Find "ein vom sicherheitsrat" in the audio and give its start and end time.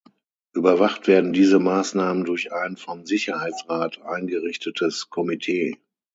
2.51-4.01